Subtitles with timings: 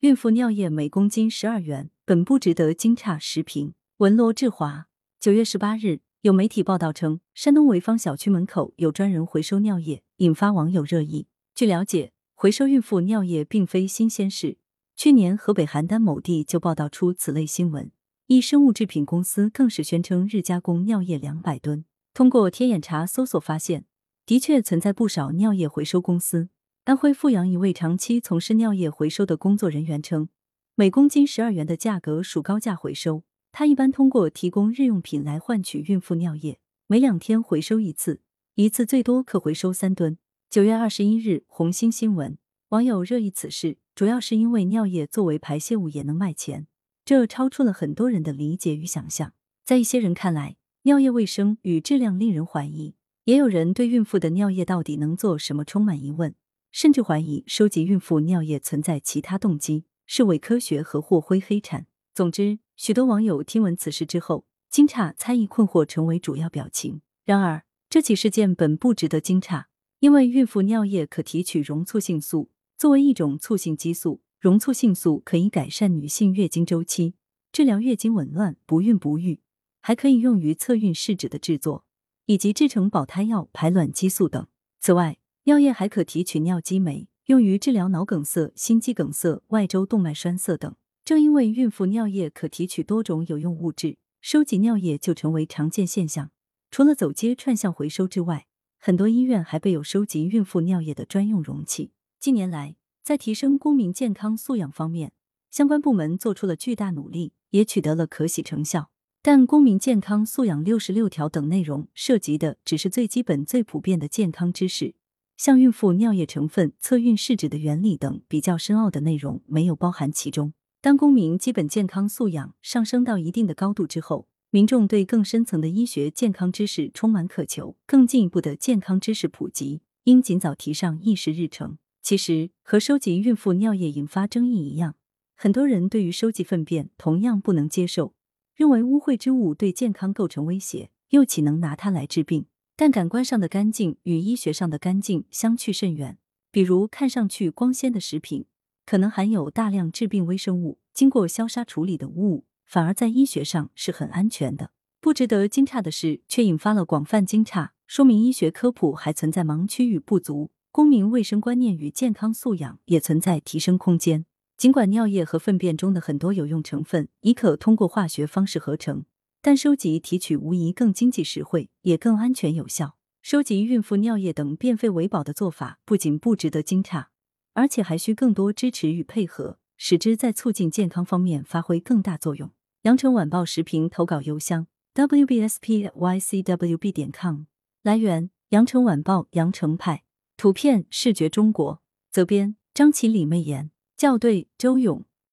[0.00, 3.18] 孕妇尿液每公斤十二元，本不值得惊诧。
[3.18, 4.86] 时评文罗志华，
[5.18, 11.26] 九月十八日，有媒体报道称，山东潍坊小区门口有专人回收尿液，引发网友热议。
[11.52, 14.58] 据了解，回收孕妇尿液并非新鲜事，
[14.94, 17.90] 去年河北邯郸某地就报道出此类新闻，
[18.28, 21.84] 一生物制品公司更是宣称日加工尿液两百吨。
[22.14, 23.84] 通过天眼查搜索发现，
[24.24, 26.50] 的确存在不少尿液回收公司。
[26.88, 30.30] 安徽阜阳一位长期从事尿液回收的工作人员称，
[30.74, 33.24] 每公斤十二元的价格属高价回收。
[33.52, 38.22] 他一般通过提供日用品来换取孕妇尿液，每两天回收一次，
[38.54, 40.16] 一次最多可回收三吨。
[40.48, 42.38] 九月二十一日，红星新闻
[42.70, 46.66] 网友热议此事，主要是因为尿液作为排泄物也能卖钱，
[47.04, 49.34] 这超出了很多人的理解与想象。
[49.62, 52.94] 在一些人看来，尿液卫生与质量令人怀疑，
[53.24, 56.34] 也有人对孕妇的尿液到底能做什么充满疑问。
[56.70, 61.86] 甚至怀疑收集孕妇尿液存在其他动机，是伪科学和或灰黑产。
[62.14, 67.00] 总之，许多网友听闻此事之后，惊诧、猜疑、困惑成为主要表情。
[67.24, 69.64] 然而，这起事件本不值得惊诧，
[70.00, 77.14] 因为孕妇尿液可提取溶促性素，作为一种促性激素，溶促性素可以改善女性月经周期，
[77.50, 79.40] 治疗月经紊乱、不孕不育，
[79.80, 81.84] 还可以用于测孕试纸的制作，
[82.26, 84.46] 以及制成保胎药、排卵激素等。
[84.80, 90.76] 此外，尿液还可提取尿激酶，用于治疗脑梗塞、心肌梗塞、外周动脉栓塞等。
[91.06, 96.30] 正因为孕妇尿液可提取多种有用物质，收集尿液就成为常见现象。
[96.70, 98.46] 除了走街串巷回收之外，
[98.78, 101.92] 很多医院还备有收集孕妇尿液的专用容器。
[102.20, 105.12] 近年来，在提升公民健康素养方面，
[105.50, 108.90] 相关部门做出了巨大努力，也取得了可喜成效。
[109.22, 114.94] 但公民健康素养六十六条等内容涉及的只是最基本、最普遍的健康知识。
[115.38, 120.52] 像孕妇尿液成分、测孕试纸的原理等比较深奥的内容没有包含其中。
[120.80, 131.78] 当公民基本健康素养上升到一定的高度之后，民众对更深层的医学健康知识充满渴求，更进一步的健康知识普及应尽早提上议事日程。
[132.02, 134.96] 其实，和收集孕妇尿液引发争议一样，
[135.36, 138.12] 很多人对于收集粪便同样不能接受，
[138.56, 142.46] 认为污秽之物对健康构成威胁，又岂能拿它来治病？
[142.80, 146.16] 但感官上的干净与医学上的干净相去甚远。
[146.52, 148.46] 比如，看上去光鲜的食品，
[148.86, 154.70] 可能含有大量致病微生物，经过消杀处理的物，反而在医学上是很安全的。
[155.00, 164.24] 不值得惊诧的是，却引发了广泛惊诧，说明医学科普还存在盲区与不足，公民卫生观念与健康素养也存在提升空间。
[164.56, 169.04] 尽管尿液和粪便中的很多有用成分已可通过化学方式合成。
[169.40, 172.96] 但收集提取无疑更经济实惠，也更安全有效。
[173.22, 177.06] 收集孕妇尿液等变废为宝的做法，不仅不值得惊诧，
[177.54, 182.50] 而且还需更多支持与配合，使之在促进健康方面发挥更大作用。
[182.82, 187.42] 羊城晚报时评投稿邮箱：wbspycwb 点 com。
[187.82, 190.04] 来源：羊城晚报羊城派。
[190.36, 191.82] 图片：视觉中国。
[192.10, 193.70] 责编：张起李媚妍。
[193.96, 195.04] 校对：周勇。